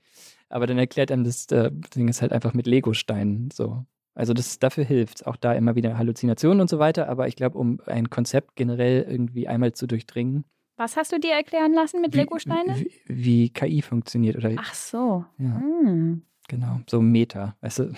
[0.48, 3.84] Aber dann erklärt einem das äh, Ding ist halt einfach mit Lego-Steinen so.
[4.14, 7.08] Also das dafür hilft Auch da immer wieder Halluzinationen und so weiter.
[7.08, 10.44] Aber ich glaube, um ein Konzept generell irgendwie einmal zu durchdringen.
[10.76, 12.76] Was hast du dir erklären lassen mit Lego-Steinen?
[12.76, 14.52] Wie, wie, KI funktioniert oder.
[14.56, 15.24] Ach so.
[15.38, 15.60] Ja.
[15.60, 16.22] Hm.
[16.48, 17.92] Genau, so Meta, weißt du.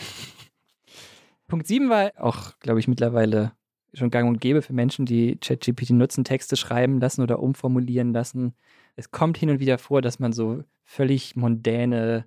[1.47, 3.53] Punkt 7 war auch, glaube ich, mittlerweile
[3.93, 8.55] schon gang und gäbe für Menschen, die ChatGPT nutzen, Texte schreiben lassen oder umformulieren lassen.
[8.97, 12.27] Es kommt hin und wieder vor, dass man so völlig mondäne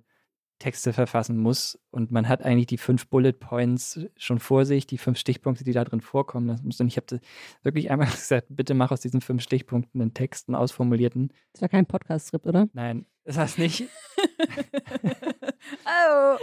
[0.58, 4.98] Texte verfassen muss und man hat eigentlich die fünf Bullet Points schon vor sich, die
[4.98, 6.50] fünf Stichpunkte, die da drin vorkommen.
[6.50, 7.20] Und ich habe
[7.62, 11.32] wirklich einmal gesagt, bitte mach aus diesen fünf Stichpunkten einen Text, einen ausformulierten.
[11.52, 12.68] Das war kein Podcast-Skript, oder?
[12.72, 13.84] Nein, das heißt nicht.
[15.86, 16.36] oh.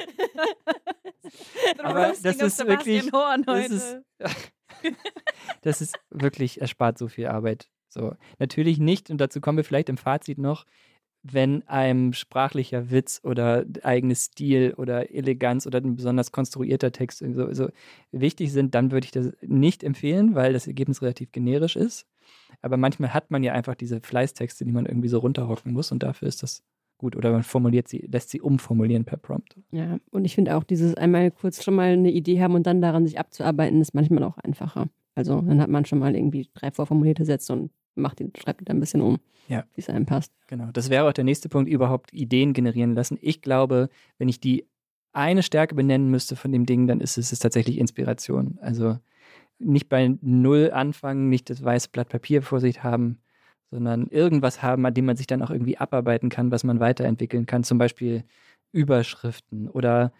[1.83, 3.11] Aber das ist wirklich.
[3.11, 3.97] Das ist,
[5.61, 7.69] das ist wirklich, erspart so viel Arbeit.
[7.89, 10.65] So, natürlich nicht, und dazu kommen wir vielleicht im Fazit noch,
[11.27, 17.51] wenn einem sprachlicher Witz oder eigenes Stil oder Eleganz oder ein besonders konstruierter Text so,
[17.51, 17.69] so
[18.11, 22.05] wichtig sind, dann würde ich das nicht empfehlen, weil das Ergebnis relativ generisch ist.
[22.61, 26.03] Aber manchmal hat man ja einfach diese Fleißtexte, die man irgendwie so runterrocken muss und
[26.03, 26.63] dafür ist das
[27.05, 27.15] gut.
[27.15, 29.55] Oder man formuliert sie, lässt sie umformulieren per Prompt.
[29.71, 32.81] Ja, und ich finde auch dieses einmal kurz schon mal eine Idee haben und dann
[32.81, 34.87] daran sich abzuarbeiten, ist manchmal auch einfacher.
[35.13, 38.65] Also dann hat man schon mal irgendwie drei vorformulierte Sätze und macht den, schreibt ihn
[38.65, 39.63] dann ein bisschen um, ja.
[39.75, 40.33] wie es einem passt.
[40.47, 40.69] Genau.
[40.73, 43.17] Das wäre auch der nächste Punkt, überhaupt Ideen generieren lassen.
[43.21, 44.65] Ich glaube, wenn ich die
[45.13, 48.57] eine Stärke benennen müsste von dem Ding, dann ist es, es tatsächlich Inspiration.
[48.61, 48.97] Also
[49.59, 53.19] nicht bei Null anfangen, nicht das weiße Blatt Papier vor sich haben,
[53.71, 57.45] sondern irgendwas haben, an dem man sich dann auch irgendwie abarbeiten kann, was man weiterentwickeln
[57.45, 57.63] kann.
[57.63, 58.23] Zum Beispiel
[58.71, 60.11] Überschriften oder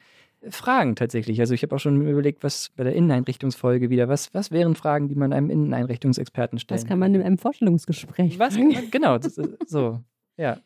[0.50, 1.40] Fragen tatsächlich.
[1.40, 5.08] Also ich habe auch schon überlegt, was bei der Inneneinrichtungsfolge wieder, was, was wären Fragen,
[5.08, 6.82] die man einem Inneneinrichtungsexperten stellt?
[6.82, 8.92] Das kann man in einem Vorstellungsgespräch was, fragen.
[8.92, 10.02] Genau, das, ist so,
[10.38, 10.60] ja.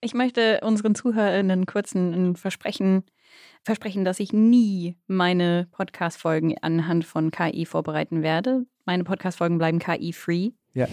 [0.00, 3.04] Ich möchte unseren ZuhörerInnen kurz ein Versprechen,
[3.62, 8.66] versprechen, dass ich nie meine Podcast-Folgen anhand von KI vorbereiten werde.
[8.84, 10.52] Meine Podcast-Folgen bleiben KI-free.
[10.76, 10.86] Ja.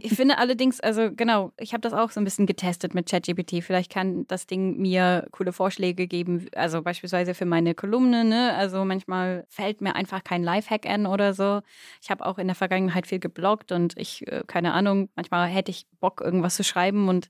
[0.00, 3.62] Ich finde allerdings, also genau, ich habe das auch so ein bisschen getestet mit ChatGPT.
[3.62, 8.24] Vielleicht kann das Ding mir coole Vorschläge geben, also beispielsweise für meine Kolumne.
[8.24, 8.52] Ne?
[8.54, 11.60] Also manchmal fällt mir einfach kein Lifehack an oder so.
[12.02, 15.70] Ich habe auch in der Vergangenheit viel gebloggt und ich, äh, keine Ahnung, manchmal hätte
[15.70, 17.28] ich Bock, irgendwas zu schreiben und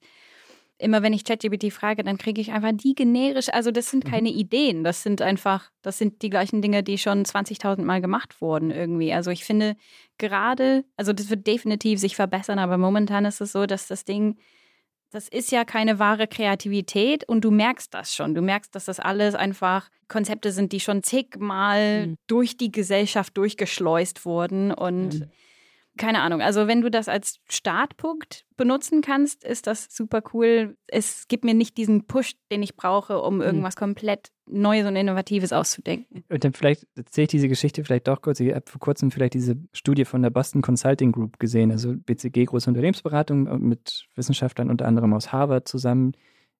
[0.79, 4.31] immer wenn ich ChatGPT frage, dann kriege ich einfach die generisch, also das sind keine
[4.31, 4.37] mhm.
[4.37, 8.71] Ideen, das sind einfach, das sind die gleichen Dinge, die schon 20.000 Mal gemacht wurden
[8.71, 9.13] irgendwie.
[9.13, 9.77] Also ich finde
[10.19, 14.37] gerade, also das wird definitiv sich verbessern, aber momentan ist es so, dass das Ding,
[15.11, 18.35] das ist ja keine wahre Kreativität und du merkst das schon.
[18.35, 22.17] Du merkst, dass das alles einfach Konzepte sind, die schon zigmal mhm.
[22.27, 25.31] durch die Gesellschaft durchgeschleust wurden und mhm
[25.97, 26.41] keine Ahnung.
[26.41, 30.77] Also wenn du das als Startpunkt benutzen kannst, ist das super cool.
[30.87, 33.43] Es gibt mir nicht diesen Push, den ich brauche, um mhm.
[33.43, 36.25] irgendwas komplett Neues und Innovatives auszudenken.
[36.29, 38.41] Und dann vielleicht erzähle ich diese Geschichte vielleicht doch kurz.
[38.41, 42.45] Ich habe vor kurzem vielleicht diese Studie von der Boston Consulting Group gesehen, also BCG,
[42.47, 46.13] große Unternehmensberatung äh, mit Wissenschaftlern unter anderem aus Harvard zusammen.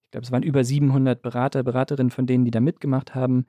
[0.07, 3.47] Ich glaube, es waren über 700 Berater, Beraterinnen von denen, die da mitgemacht haben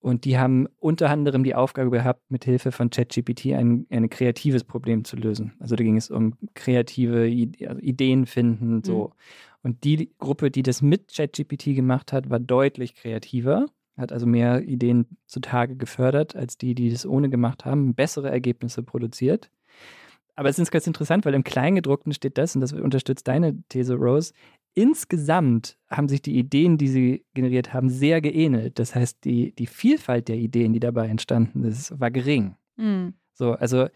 [0.00, 4.64] und die haben unter anderem die Aufgabe gehabt, mit Hilfe von ChatGPT ein, ein kreatives
[4.64, 5.54] Problem zu lösen.
[5.58, 7.22] Also da ging es um kreative
[7.66, 9.08] also Ideen finden, so.
[9.08, 9.12] Mhm.
[9.62, 14.62] Und die Gruppe, die das mit ChatGPT gemacht hat, war deutlich kreativer, hat also mehr
[14.62, 19.50] Ideen zutage gefördert, als die, die das ohne gemacht haben, bessere Ergebnisse produziert.
[20.36, 23.96] Aber es ist ganz interessant, weil im Kleingedruckten steht das, und das unterstützt deine These,
[23.96, 24.32] Rose,
[24.78, 28.78] insgesamt haben sich die Ideen, die sie generiert haben, sehr geähnelt.
[28.78, 32.54] Das heißt, die, die Vielfalt der Ideen, die dabei entstanden ist, war gering.
[32.76, 33.14] Mhm.
[33.32, 33.88] So, also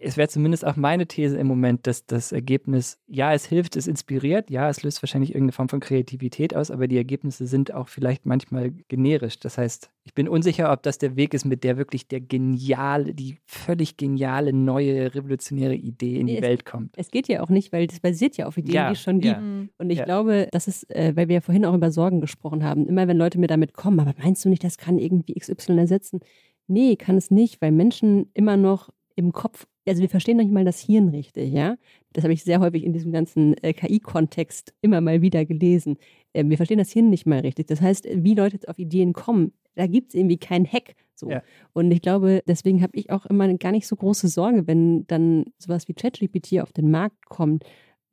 [0.00, 3.88] es wäre zumindest auch meine These im Moment, dass das Ergebnis, ja, es hilft, es
[3.88, 7.88] inspiriert, ja, es löst wahrscheinlich irgendeine Form von Kreativität aus, aber die Ergebnisse sind auch
[7.88, 9.40] vielleicht manchmal generisch.
[9.40, 13.12] Das heißt, ich bin unsicher, ob das der Weg ist, mit der wirklich der geniale,
[13.12, 16.94] die völlig geniale, neue, revolutionäre Idee in die es, Welt kommt.
[16.96, 19.20] Es geht ja auch nicht, weil das basiert ja auf Ideen, ja, die es schon
[19.20, 19.36] gibt.
[19.36, 19.66] Ja.
[19.78, 20.04] Und ich ja.
[20.04, 23.18] glaube, das ist, äh, weil wir ja vorhin auch über Sorgen gesprochen haben, immer wenn
[23.18, 26.20] Leute mir damit kommen, aber meinst du nicht, das kann irgendwie XY ersetzen?
[26.68, 30.52] Nee, kann es nicht, weil Menschen immer noch im Kopf also wir verstehen noch nicht
[30.52, 31.76] mal das Hirn richtig, ja.
[32.12, 35.96] Das habe ich sehr häufig in diesem ganzen äh, KI-Kontext immer mal wieder gelesen.
[36.32, 37.66] Äh, wir verstehen das Hirn nicht mal richtig.
[37.66, 40.94] Das heißt, wie Leute jetzt auf Ideen kommen, da gibt es irgendwie keinen Hack.
[41.14, 41.30] So.
[41.30, 41.42] Ja.
[41.72, 45.46] Und ich glaube, deswegen habe ich auch immer gar nicht so große Sorge, wenn dann
[45.58, 47.64] sowas wie ChatGPT auf den Markt kommt,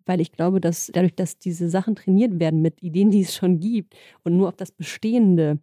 [0.06, 3.60] weil ich glaube, dass dadurch, dass diese Sachen trainiert werden mit Ideen, die es schon
[3.60, 5.60] gibt und nur auf das Bestehende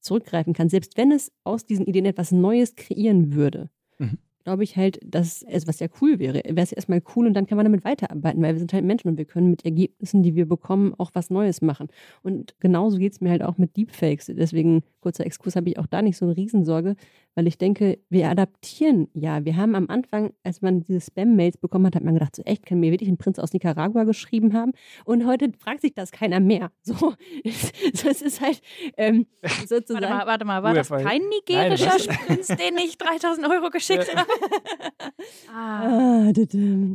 [0.00, 4.76] zurückgreifen kann, selbst wenn es aus diesen Ideen etwas Neues kreieren würde, mhm glaube ich
[4.76, 7.64] halt, dass es, was ja cool wäre, wäre es erstmal cool und dann kann man
[7.64, 10.94] damit weiterarbeiten, weil wir sind halt Menschen und wir können mit Ergebnissen, die wir bekommen,
[10.98, 11.88] auch was Neues machen.
[12.22, 14.26] Und genauso geht es mir halt auch mit Deepfakes.
[14.26, 16.96] Deswegen, kurzer Exkurs, habe ich auch da nicht so eine Riesensorge,
[17.34, 19.44] weil ich denke, wir adaptieren ja.
[19.44, 22.66] Wir haben am Anfang, als man diese Spam-Mails bekommen hat, hat man gedacht, so echt,
[22.66, 24.72] kann mir wirklich ein Prinz aus Nicaragua geschrieben haben?
[25.04, 26.70] Und heute fragt sich das keiner mehr.
[26.84, 27.14] So,
[27.94, 28.60] so es ist halt
[28.98, 29.26] ähm,
[29.66, 30.04] sozusagen.
[30.04, 34.14] Warte mal, warte mal, war das kein nigerischer Nein, Prinz, den ich 3000 Euro geschickt
[34.14, 34.28] habe?
[35.54, 36.32] ah.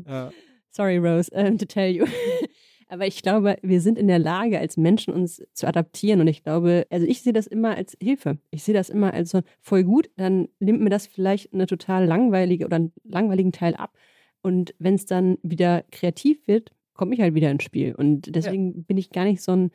[0.07, 0.31] ah
[0.71, 2.05] Sorry, Rose, um, to tell you.
[2.91, 6.21] Aber ich glaube, wir sind in der Lage, als Menschen uns zu adaptieren.
[6.21, 8.39] Und ich glaube, also ich sehe das immer als Hilfe.
[8.49, 10.09] Ich sehe das immer als so voll gut.
[10.17, 13.95] Dann nimmt mir das vielleicht eine total langweilige oder einen langweiligen Teil ab.
[14.41, 17.93] Und wenn es dann wieder kreativ wird, komme ich halt wieder ins Spiel.
[17.93, 18.83] Und deswegen ja.
[18.87, 19.71] bin ich gar nicht so ein,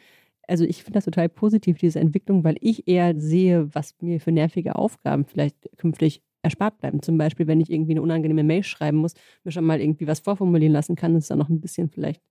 [0.49, 4.33] also ich finde das total positiv, diese Entwicklung, weil ich eher sehe, was mir für
[4.33, 7.03] nervige Aufgaben vielleicht künftig erspart bleiben.
[7.03, 10.21] Zum Beispiel, wenn ich irgendwie eine unangenehme Mail schreiben muss, mir schon mal irgendwie was
[10.21, 12.23] vorformulieren lassen kann, ist dann noch ein bisschen vielleicht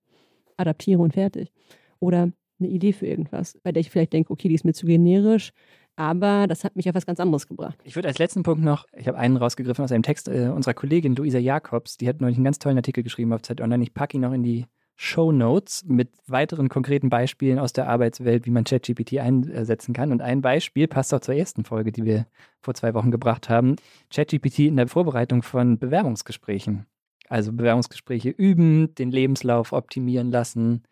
[0.58, 1.52] adaptiere und fertig.
[2.00, 4.86] Oder eine Idee für irgendwas, bei der ich vielleicht denke, okay, die ist mir zu
[4.86, 5.52] generisch,
[5.96, 7.78] aber das hat mich auf was ganz anderes gebracht.
[7.84, 10.74] Ich würde als letzten Punkt noch, ich habe einen rausgegriffen aus einem Text äh, unserer
[10.74, 13.84] Kollegin Luisa Jakobs, die hat neulich einen ganz tollen Artikel geschrieben auf Zeit Online.
[13.84, 18.46] Ich packe ihn noch in die Show Notes mit weiteren konkreten Beispielen aus der Arbeitswelt,
[18.46, 20.12] wie man ChatGPT einsetzen kann.
[20.12, 22.28] Und ein Beispiel passt auch zur ersten Folge, die wir
[22.62, 23.76] vor zwei Wochen gebracht haben.
[24.14, 26.86] ChatGPT in der Vorbereitung von Bewerbungsgesprächen.
[27.28, 30.84] Also Bewerbungsgespräche üben, den Lebenslauf optimieren lassen.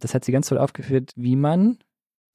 [0.00, 1.78] Das hat sie ganz toll aufgeführt, wie man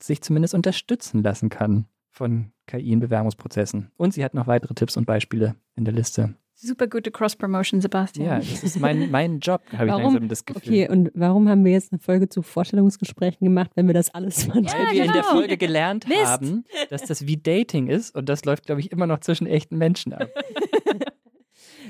[0.02, 3.92] sich zumindest unterstützen lassen kann von KI in Bewerbungsprozessen.
[3.98, 6.36] Und sie hat noch weitere Tipps und Beispiele in der Liste.
[6.62, 8.28] Super gute Cross-Promotion, Sebastian.
[8.28, 10.04] Ja, das ist mein, mein Job, habe ich Warum?
[10.04, 10.62] langsam das Gefühl.
[10.62, 14.44] Okay, und warum haben wir jetzt eine Folge zu Vorstellungsgesprächen gemacht, wenn wir das alles
[14.44, 15.34] von Ja, Weil wir in der genau.
[15.36, 16.26] Folge gelernt Mist.
[16.26, 19.78] haben, dass das wie Dating ist und das läuft, glaube ich, immer noch zwischen echten
[19.78, 20.28] Menschen ab.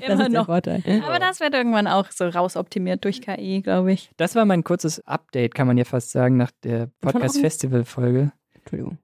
[0.00, 0.46] Das Immer ist noch.
[0.46, 0.82] Vorteil.
[1.04, 4.10] Aber das wird irgendwann auch so rausoptimiert durch KI, glaube ich.
[4.16, 8.32] Das war mein kurzes Update, kann man ja fast sagen, nach der Podcast-Festival-Folge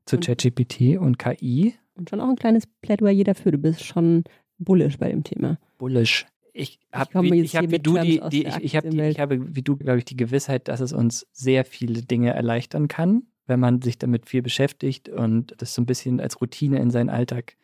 [0.07, 1.75] zu ChatGPT und KI.
[1.97, 3.53] und schon auch ein kleines Plädoyer dafür.
[3.53, 4.25] Du bist schon
[4.59, 5.59] bullish bei dem Thema.
[5.79, 6.27] Bullish.
[6.53, 9.21] Ich habe komme wie, ich hab wie du die, die ich, ich, hab die, ich
[9.21, 13.25] habe wie du glaube ich die Gewissheit, dass es uns sehr viele Dinge erleichtern kann,
[13.47, 17.11] wenn man sich damit viel beschäftigt und das so ein bisschen als Routine in seinen
[17.11, 17.57] Alltag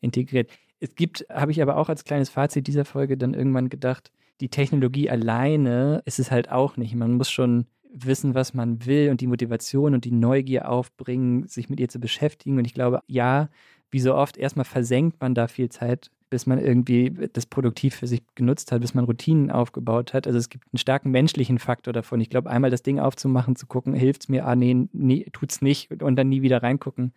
[0.00, 0.50] integriert.
[0.80, 4.10] Es gibt, habe ich aber auch als kleines Fazit dieser Folge dann irgendwann gedacht,
[4.40, 6.94] die Technologie alleine ist es halt auch nicht.
[6.94, 11.68] Man muss schon wissen, was man will und die Motivation und die Neugier aufbringen, sich
[11.68, 12.58] mit ihr zu beschäftigen.
[12.58, 13.50] Und ich glaube, ja,
[13.90, 18.06] wie so oft, erstmal versenkt man da viel Zeit, bis man irgendwie das produktiv für
[18.06, 20.26] sich genutzt hat, bis man Routinen aufgebaut hat.
[20.26, 22.20] Also es gibt einen starken menschlichen Faktor davon.
[22.20, 25.60] Ich glaube, einmal das Ding aufzumachen, zu gucken, hilft es mir, ah nee, nee, tut's
[25.60, 27.12] nicht und dann nie wieder reingucken.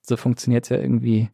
[0.00, 1.28] So funktioniert es ja irgendwie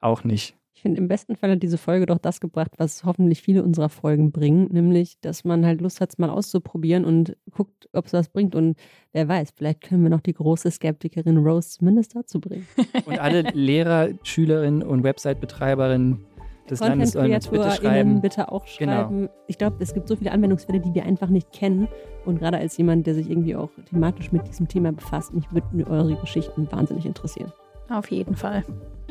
[0.00, 0.56] auch nicht.
[0.80, 3.90] Ich finde, im besten Fall hat diese Folge doch das gebracht, was hoffentlich viele unserer
[3.90, 8.14] Folgen bringen, nämlich, dass man halt Lust hat, es mal auszuprobieren und guckt, ob es
[8.14, 8.54] was bringt.
[8.54, 8.78] Und
[9.12, 12.66] wer weiß, vielleicht können wir noch die große Skeptikerin Rose zumindest dazu bringen.
[13.04, 16.24] Und alle Lehrer, Schülerinnen und Website-Betreiberinnen
[16.70, 18.20] des Landes sollen uns bitte Content-KreatorInnen schreiben.
[18.20, 18.92] bitte auch Genau.
[18.92, 19.28] schreiben.
[19.46, 21.88] Ich glaube, es gibt so viele Anwendungsfälle, die wir einfach nicht kennen.
[22.24, 25.84] Und gerade als jemand, der sich irgendwie auch thematisch mit diesem Thema befasst, mich würden
[25.84, 27.52] eure Geschichten wahnsinnig interessieren.
[27.88, 28.64] Auf jeden Fall.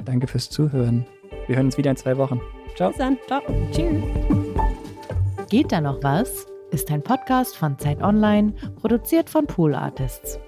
[0.05, 1.05] Danke fürs Zuhören.
[1.47, 2.39] Wir hören uns wieder in zwei Wochen.
[2.75, 2.89] Ciao.
[2.89, 3.17] Bis dann.
[3.27, 3.41] Ciao.
[3.71, 4.03] Tschüss.
[5.49, 6.45] Geht da noch was?
[6.71, 10.39] Ist ein Podcast von Zeit Online, produziert von Pool Artists.